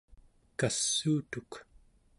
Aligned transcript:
kassuutuk 0.59 1.51